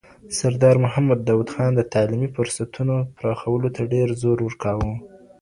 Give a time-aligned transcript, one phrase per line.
[0.37, 4.91] سردار محمد داود خان د تعلیمي فرصتونو پراخولو ته ډېر زور ورکاوه.